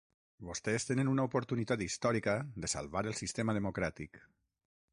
Vostès 0.45 0.87
tenen 0.91 1.11
una 1.11 1.25
oportunitat 1.29 1.83
històrica 1.87 2.35
de 2.65 2.71
salvar 2.73 3.05
el 3.11 3.17
sistema 3.21 3.55
democràtic. 3.59 4.19